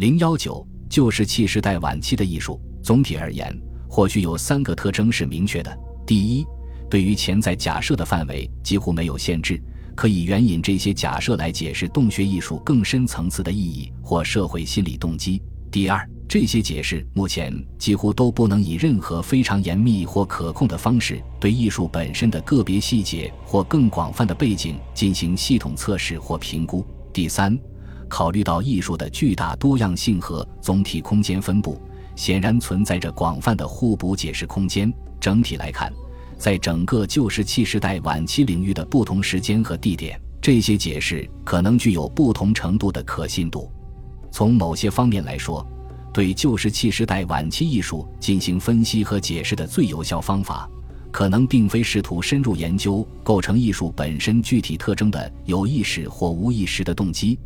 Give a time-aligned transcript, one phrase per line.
[0.00, 3.54] 零幺九旧石器时代晚期的艺术，总体而言，
[3.86, 6.46] 或许有三个特征是明确的：第一，
[6.88, 9.62] 对于潜在假设的范围几乎没有限制，
[9.94, 15.38] 可以援引这些假设来解释洞穴艺术更深层次的意义或社会心理动机；
[15.70, 26.82] 第二，这些解释目前几乎都不能以任何非常严密或可控的方式对艺术本身的个别细节或更广泛的背景进行系统测试或评估；
[27.12, 27.54] 第三。
[28.10, 31.80] 考虑到艺术的巨大多样性和总体空间分布，
[32.16, 34.92] 显然存在着广泛的互补解释空间。
[35.18, 35.90] 整体来看，
[36.36, 43.70] 在整个旧石器时代晚期领域的不同时间和地点，这些解释可能具有不同程度的可信度。
[44.30, 45.66] 从某些方面来说，
[46.12, 50.68] 对旧石器时代晚期艺术进行分析和解释的最有效方法，
[51.12, 57.38] 可能并非试图深入研究构成艺术本身具体特征的有意识或无意识的动机。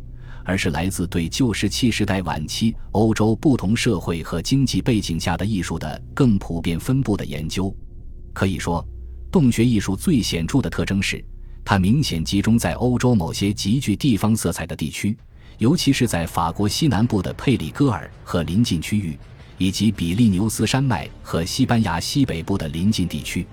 [0.45, 7.75] 而是来自对旧石器时代晚期欧洲不同社会和经济背景下的艺术的更普遍分布的研究。
[8.31, 8.85] 可以说，
[9.31, 11.23] 洞穴艺术最显著的特征是，
[11.65, 15.17] 它明显集中在欧洲某些极具地方色彩的地区，
[15.57, 19.17] 尤其是在法国西南部的佩里戈尔和邻近区域，
[19.57, 23.45] 以及比利牛斯山脉和西班牙西北部的邻近地区。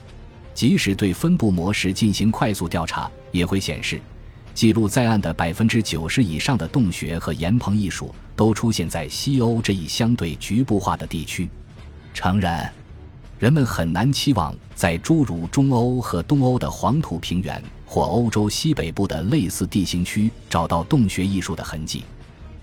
[0.52, 3.98] 即使对分布模式进行快速调查，也会显示。
[4.54, 11.48] 记录在案的百分之九十以上的洞穴和岩棚艺术都出现在西欧这一相对局部化的地区。
[12.12, 12.70] 诚然，
[13.38, 22.04] 人们很难期望在诸如中欧和东欧的黄土平原或欧洲西北部的类似地形区找到洞穴艺术的痕迹。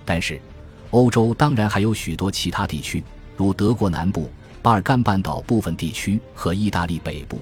[0.05, 0.39] 但是，
[0.91, 3.03] 欧洲当然还有许多其他地区，
[3.35, 4.29] 如德国南部、
[4.61, 7.39] 巴尔干半岛部分地区和意大利北部。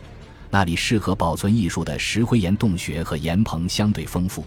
[0.57, 4.43] 那里适合保存艺术的石灰岩洞穴和岩棚相对丰富。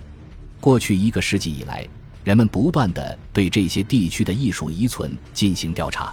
[0.60, 1.86] 过去一个世纪以来，
[2.24, 6.12] 人们不断地对这些地区的艺术遗存进行调查，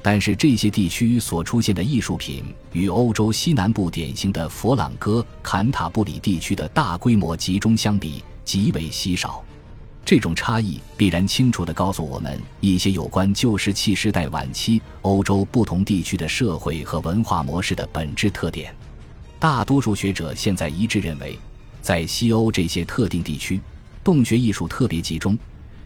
[0.00, 9.44] 但是这些地区所出现的艺术品与欧洲西南部典型的佛朗哥、坎塔布里地区的大规模集中相比极为稀少。
[10.02, 18.74] 这种差异必然清楚地告诉我们一些有关旧石器时代晚期欧洲不同地区的社会和文化模式的本质特点。
[19.38, 21.38] 大多数学者现在一致认为，
[21.82, 23.60] 在西欧这些特定地区，
[24.02, 25.38] 洞穴艺术特别集中，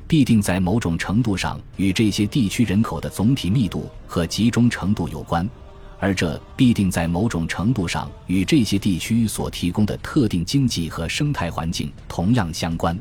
[0.07, 5.49] 必定在某种程度上与这些地区人口的总体密度和集中程度有关，
[5.99, 12.97] 而这必定在某种程度上与这些地区所提供的特定经济和生态环境同样相关。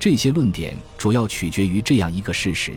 [0.00, 2.72] 这些论点主要取决于这样一个事实。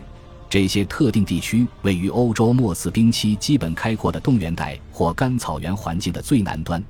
[0.47, 6.83] 这些特定地区位于欧洲末次冰期基本开阔的冻原带或干草原环境的最南端。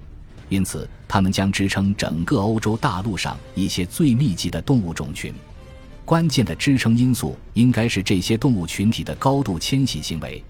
[0.49, 5.33] 因此，它们将支撑整个欧洲大陆上一些最密集的动物种群。
[6.03, 10.43] 关键的支撑因素应该是这些动物群体的高度迁徙行为。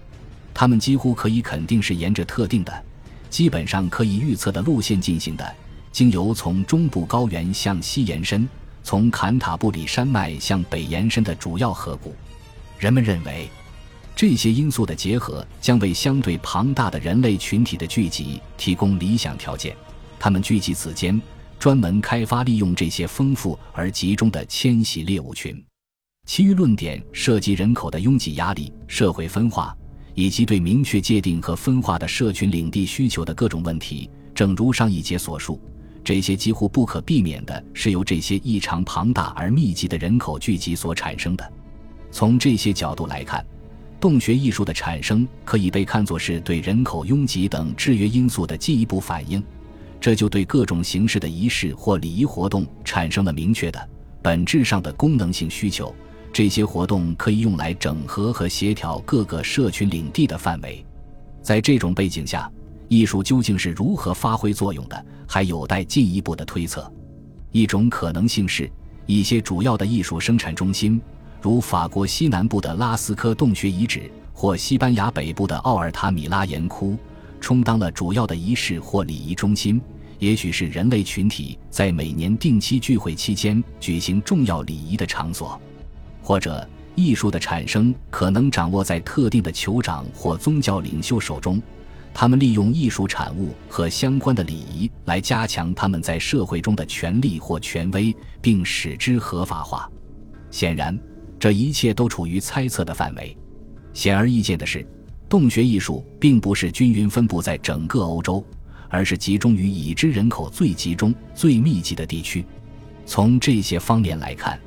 [0.54, 2.84] 它们几乎可以肯定是沿着特定的、
[3.28, 5.54] 基本上可以预测的路线进行的，
[5.92, 8.48] 经由从中部高原向西延伸、
[8.82, 12.14] 从坎塔布里山脉向北延伸的主要河谷。
[12.78, 13.48] 人们认为。
[14.20, 19.74] 这些因素的结合将为相对庞大的人类群体的聚集提供理想条件。
[20.18, 21.18] 他们聚集此间，
[21.58, 25.64] 专门开发利用这些丰富而集中的迁徙猎物群。
[26.26, 29.74] 其余论点涉及人口的拥挤压力、社会分化
[30.12, 34.10] 以及对明确界定和分化的社群领地需求的各种问题。
[34.34, 35.58] 正如上一节所述，
[36.04, 41.52] 这些几乎不可避免的是由这些异常庞大而密集的人口聚集所产生的。
[42.10, 43.42] 从这些角度来看。
[44.00, 49.42] 洞穴艺术的产生可以被看作是对人口拥挤等制约因素的进一步反应，
[50.00, 53.88] 这就对各种形式的仪式或礼仪活动产生了明确的、
[54.22, 55.94] 本质上的功能性需求。
[56.32, 60.84] 这些活动可以用来整合和协调各个社群领地的范围。
[61.42, 62.50] 在这种背景下，
[62.88, 66.90] 艺术究竟是如何发挥作用的，还有待进一步的推测。
[67.52, 68.70] 一种可能性是，
[69.06, 71.00] 一些主要的艺术生产中心。
[71.42, 76.98] 如法国西南部的拉斯科洞穴遗址，或西班牙北部的奥尔塔米拉岩窟，
[77.40, 79.80] 充当了主要的仪式或礼仪中心。
[80.18, 85.58] 也许是人类群体在每年定期聚会期间举行重要礼仪的场所，
[86.22, 91.60] 或者艺术的产生可能掌握在特定的酋长或宗教领袖手中。
[92.12, 99.90] 他们利用艺术产物和相关的礼仪来加强他们在社会中的权力或权威，并使之合法化。
[100.50, 100.98] 显然。
[101.40, 103.36] 这一切都处于猜测的范围。
[103.94, 104.86] 显而易见的是，
[105.28, 108.44] 洞穴艺术并不是均匀分布在整个欧洲，
[108.88, 112.44] 而是集中于已知人口最集中、最密集的地区。
[113.06, 114.60] 从这些方面来看，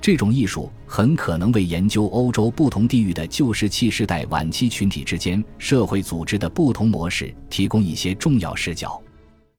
[0.00, 9.00] 这种艺术很可能为研究欧洲不同地域的旧石器时代晚期群体之间社会组织的不同模式提供一些重要视角。